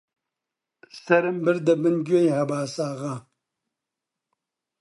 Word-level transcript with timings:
سەرم 1.03 1.37
بردە 1.45 1.75
بن 1.81 1.95
گوێی 2.07 2.33
هەباساغا: 2.37 3.15